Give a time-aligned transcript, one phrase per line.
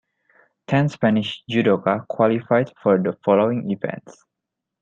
[0.65, 4.25] Ten Spanish judoka qualified for the following events.